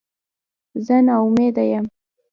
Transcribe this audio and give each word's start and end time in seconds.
زه 0.85 0.95
نا 1.05 1.15
امیده 1.27 1.63
یم 1.71 1.85